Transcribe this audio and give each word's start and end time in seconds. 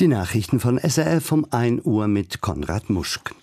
Die 0.00 0.08
Nachrichten 0.08 0.60
von 0.60 0.78
SRF 0.78 1.30
um 1.30 1.46
1 1.50 1.84
Uhr 1.84 2.08
mit 2.08 2.40
Konrad 2.40 2.88
Muschk. 2.88 3.34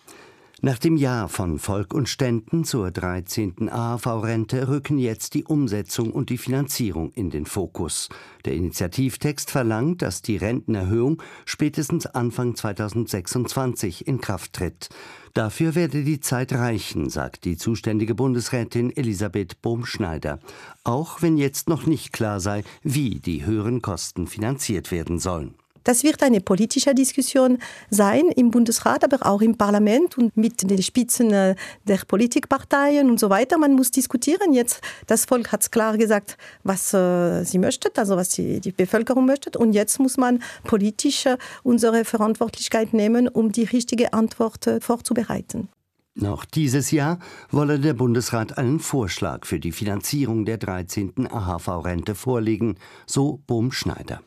Nach 0.62 0.80
dem 0.80 0.98
Jahr 0.98 1.30
von 1.30 1.60
Volk 1.60 1.94
und 1.94 2.10
Ständen 2.10 2.64
zur 2.64 2.90
13. 2.90 3.70
AHV-Rente 3.70 4.68
rücken 4.68 4.98
jetzt 4.98 5.36
die 5.36 5.44
Umsetzung 5.44 6.12
und 6.12 6.32
die 6.32 6.40
Finanzierung 6.40 7.12
in 7.12 7.30
den 7.30 7.46
Fokus. 7.46 8.10
Der 8.46 8.56
Initiativtext 8.56 9.52
verlangt, 9.52 10.02
dass 10.02 10.24
die 10.24 10.38
Rentenerhöhung 10.38 11.22
spätestens 11.46 12.08
Anfang 12.08 12.56
2026 12.56 14.08
in 14.08 14.20
Kraft 14.20 14.54
tritt. 14.54 14.90
Dafür 15.36 15.76
werde 15.76 16.04
die 16.04 16.22
Zeit 16.22 16.54
reichen, 16.54 17.12
sagt 17.12 17.46
die 17.46 17.58
zuständige 17.58 18.16
Bundesrätin 18.16 18.98
Elisabeth 18.98 19.62
Bohm-Schneider. 19.62 20.40
Auch 20.84 21.22
wenn 21.22 21.38
jetzt 21.38 21.70
noch 21.70 21.86
nicht 21.86 22.14
klar 22.14 22.40
sei, 22.40 22.64
wie 22.82 23.20
die 23.20 23.46
höheren 23.46 23.84
Kosten 23.84 24.26
finanziert 24.26 24.90
werden 24.90 25.20
sollen. 25.20 25.54
Das 25.88 26.04
wird 26.04 26.22
eine 26.22 26.42
politische 26.42 26.94
Diskussion 26.94 27.60
sein 27.90 28.26
im 28.36 28.52
Bundesrat, 28.52 29.06
aber 29.06 29.26
auch 29.26 29.40
im 29.40 29.56
Parlament 29.56 30.18
und 30.18 30.36
mit 30.36 30.70
den 30.70 30.84
Spitzen 30.84 31.32
äh, 31.32 31.56
der 31.86 32.00
Politikparteien 32.06 33.10
und 33.10 33.22
so 33.22 33.30
weiter. 33.30 33.58
Man 33.58 33.72
muss 33.72 33.92
diskutieren. 33.92 34.52
Jetzt, 34.52 34.82
das 35.06 35.24
Volk 35.24 35.54
hat 35.54 35.72
klar 35.72 35.98
gesagt, 35.98 36.38
was 36.66 36.94
äh, 36.94 37.46
sie 37.46 37.58
möchte, 37.58 37.90
also 37.96 38.18
was 38.18 38.28
die, 38.30 38.60
die 38.60 38.74
Bevölkerung 38.74 39.26
möchte. 39.26 39.58
Und 39.58 39.72
jetzt 39.72 39.98
muss 40.02 40.18
man 40.18 40.44
politisch 40.66 41.26
äh, 41.26 41.38
unsere 41.64 42.04
Verantwortlichkeit 42.04 42.92
nehmen, 42.92 43.30
um 43.30 43.54
die 43.54 43.64
richtige 43.64 44.12
Antwort 44.12 44.70
vorzubereiten. 44.82 45.70
Noch 46.16 46.44
dieses 46.44 46.92
Jahr 46.92 47.18
wolle 47.50 47.80
der 47.80 47.94
Bundesrat 47.94 48.58
einen 48.58 48.82
Vorschlag 48.82 49.46
für 49.46 49.62
die 49.62 49.72
Finanzierung 49.72 50.44
der 50.44 50.58
13. 50.58 51.32
AHV-Rente 51.32 52.14
vorlegen, 52.14 52.76
so 53.06 53.40
Bohm 53.48 53.72
Schneider. 53.72 54.20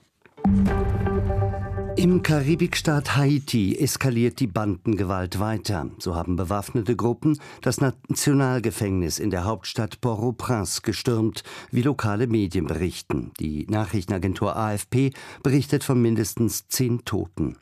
Im 2.01 2.23
Karibikstaat 2.23 3.15
Haiti 3.19 3.77
eskaliert 3.77 4.41
die 4.41 4.47
Bandengewalt 4.47 5.39
weiter. 5.39 5.91
So 5.99 6.15
haben 6.15 6.35
bewaffnete 6.35 6.97
Gruppen 6.97 7.39
das 7.61 7.83
Nationalgefängnis 7.83 9.19
in 9.19 9.29
der 9.29 9.45
Hauptstadt 9.45 10.01
Port-au-Prince 10.01 10.81
gestürmt, 10.81 11.43
wie 11.71 11.83
lokale 11.83 12.27
Medien 12.27 12.67
berichten. 12.67 13.33
Die 13.39 13.67
Nachrichtenagentur 13.69 14.57
AFP 14.57 15.13
berichtet 15.43 15.85
von 15.85 16.01
mindestens 16.01 16.69
zehn 16.69 17.05
Toten. 17.05 17.59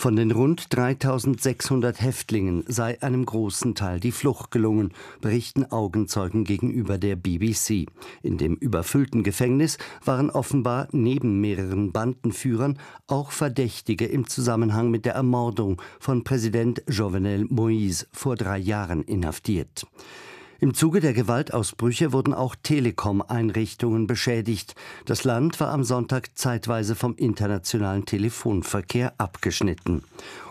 Von 0.00 0.16
den 0.16 0.30
rund 0.30 0.74
3600 0.74 2.00
Häftlingen 2.00 2.64
sei 2.66 3.02
einem 3.02 3.26
großen 3.26 3.74
Teil 3.74 4.00
die 4.00 4.12
Flucht 4.12 4.50
gelungen, 4.50 4.94
berichten 5.20 5.66
Augenzeugen 5.70 6.44
gegenüber 6.44 6.96
der 6.96 7.16
BBC. 7.16 7.84
In 8.22 8.38
dem 8.38 8.54
überfüllten 8.54 9.24
Gefängnis 9.24 9.76
waren 10.02 10.30
offenbar 10.30 10.88
neben 10.92 11.42
mehreren 11.42 11.92
Bandenführern 11.92 12.78
auch 13.08 13.30
Verdächtige 13.30 14.06
im 14.06 14.26
Zusammenhang 14.26 14.90
mit 14.90 15.04
der 15.04 15.12
Ermordung 15.12 15.82
von 15.98 16.24
Präsident 16.24 16.82
Jovenel 16.88 17.44
Moïse 17.44 18.06
vor 18.10 18.36
drei 18.36 18.56
Jahren 18.56 19.02
inhaftiert. 19.02 19.84
Im 20.62 20.74
Zuge 20.74 21.00
der 21.00 21.14
Gewaltausbrüche 21.14 22.12
wurden 22.12 22.34
auch 22.34 22.54
Telekom-Einrichtungen 22.54 24.06
beschädigt. 24.06 24.74
Das 25.06 25.24
Land 25.24 25.58
war 25.58 25.70
am 25.70 25.84
Sonntag 25.84 26.36
zeitweise 26.36 26.94
vom 26.94 27.14
internationalen 27.16 28.04
Telefonverkehr 28.04 29.14
abgeschnitten. 29.16 30.02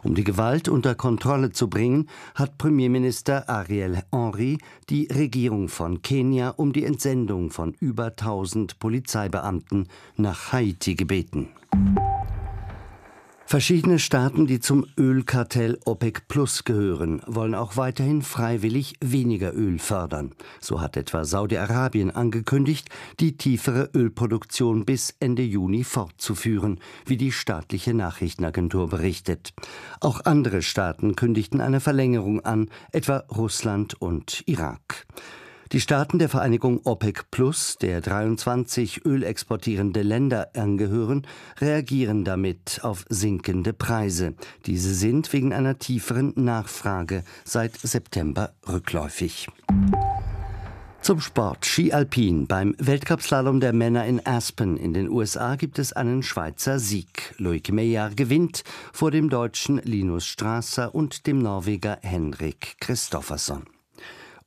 Um 0.01 0.15
die 0.15 0.23
Gewalt 0.23 0.67
unter 0.67 0.95
Kontrolle 0.95 1.51
zu 1.51 1.69
bringen, 1.69 2.09
hat 2.33 2.57
Premierminister 2.57 3.47
Ariel 3.47 4.01
Henry 4.11 4.57
die 4.89 5.05
Regierung 5.13 5.69
von 5.69 6.01
Kenia 6.01 6.49
um 6.49 6.73
die 6.73 6.85
Entsendung 6.85 7.51
von 7.51 7.75
über 7.79 8.05
1000 8.05 8.79
Polizeibeamten 8.79 9.89
nach 10.17 10.51
Haiti 10.51 10.95
gebeten. 10.95 11.49
Verschiedene 13.49 13.97
Staaten, 13.97 14.45
die 14.45 14.59
zum 14.59 14.85
Ölkartell 14.95 15.79
OPEC 15.83 16.27
Plus 16.27 16.65
gehören, 16.65 17.19
wollen 17.25 17.55
auch 17.55 17.77
weiterhin 17.77 18.21
freiwillig 18.21 18.93
weniger 19.01 19.55
Öl 19.55 19.79
fördern. 19.79 20.35
So 20.61 20.81
hat 20.81 20.95
etwa 20.95 21.25
Saudi-Arabien 21.25 22.11
angekündigt, 22.11 22.89
die 23.19 23.37
tiefere 23.37 23.89
Ölproduktion 23.95 24.85
bis 24.85 25.15
Ende 25.19 25.41
Juni 25.41 25.83
fortzuführen, 25.83 26.79
wie 27.07 27.17
die 27.17 27.31
staatliche 27.31 27.95
Nachrichtenagentur 27.95 28.87
berichtet. 28.87 29.53
Auch 29.99 30.25
andere 30.25 30.61
Staaten 30.61 31.15
kündigten 31.15 31.59
eine 31.59 31.79
Verlängerung 31.79 32.41
an, 32.41 32.69
etwa 32.91 33.23
Russland 33.35 33.99
und 33.99 34.43
Irak. 34.45 35.07
Die 35.71 35.81
Staaten 35.81 36.17
der 36.17 36.29
Vereinigung 36.29 36.81
OPEC 36.83 37.29
Plus, 37.29 37.77
der 37.79 38.01
23 38.01 39.05
ölexportierende 39.05 40.01
Länder 40.01 40.49
angehören, 40.55 41.27
reagieren 41.61 42.25
damit 42.25 42.79
auf 42.81 43.05
sinkende 43.09 43.73
Preise. 43.73 44.33
Diese 44.65 44.95
sind 44.95 45.31
wegen 45.31 45.53
einer 45.53 45.77
tieferen 45.77 46.33
Nachfrage 46.35 47.23
seit 47.43 47.77
September 47.77 48.51
rückläufig. 48.67 49.47
Zum 51.01 51.21
Sport 51.21 51.67
Ski 51.67 51.93
Alpin. 51.93 52.47
Beim 52.47 52.73
Weltcupslalom 52.79 53.59
der 53.59 53.71
Männer 53.71 54.07
in 54.07 54.25
Aspen 54.25 54.75
in 54.75 54.95
den 54.95 55.07
USA 55.07 55.55
gibt 55.55 55.77
es 55.77 55.93
einen 55.93 56.23
Schweizer 56.23 56.79
Sieg. 56.79 57.35
Loic 57.37 57.71
Meyer 57.71 58.09
gewinnt 58.09 58.63
vor 58.91 59.11
dem 59.11 59.29
Deutschen 59.29 59.77
Linus 59.83 60.25
Strasser 60.25 60.95
und 60.95 61.27
dem 61.27 61.37
Norweger 61.37 61.99
Henrik 62.01 62.77
Christoffersson. 62.79 63.65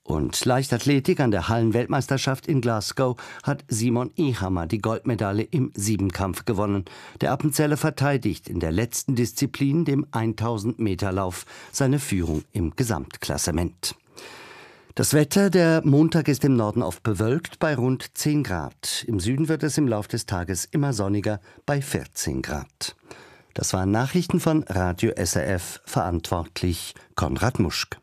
Und 0.04 0.44
Leichtathletik 0.44 1.20
an 1.20 1.30
der 1.30 1.48
Hallenweltmeisterschaft 1.48 2.48
in 2.48 2.60
Glasgow 2.60 3.16
hat 3.44 3.64
Simon 3.68 4.10
Ehammer 4.16 4.66
die 4.66 4.80
Goldmedaille 4.80 5.44
im 5.44 5.70
Siebenkampf 5.74 6.44
gewonnen. 6.44 6.84
Der 7.20 7.30
Appenzeller 7.30 7.76
verteidigt 7.76 8.48
in 8.48 8.58
der 8.58 8.72
letzten 8.72 9.14
Disziplin, 9.14 9.84
dem 9.84 10.06
1000 10.10 10.80
Meter 10.80 11.12
Lauf, 11.12 11.46
seine 11.70 12.00
Führung 12.00 12.42
im 12.52 12.74
Gesamtklassement. 12.74 13.94
Das 14.96 15.14
Wetter, 15.14 15.48
der 15.48 15.80
Montag 15.86 16.28
ist 16.28 16.44
im 16.44 16.56
Norden 16.56 16.82
oft 16.82 17.02
bewölkt 17.02 17.58
bei 17.58 17.74
rund 17.74 18.18
10 18.18 18.42
Grad. 18.42 19.04
Im 19.06 19.20
Süden 19.20 19.48
wird 19.48 19.62
es 19.62 19.78
im 19.78 19.88
Laufe 19.88 20.08
des 20.08 20.26
Tages 20.26 20.66
immer 20.66 20.92
sonniger 20.92 21.40
bei 21.64 21.80
14 21.80 22.42
Grad. 22.42 22.96
Das 23.54 23.72
waren 23.72 23.90
Nachrichten 23.90 24.40
von 24.40 24.64
Radio 24.64 25.12
SRF, 25.16 25.80
verantwortlich 25.86 26.94
Konrad 27.14 27.58
Muschk. 27.58 28.01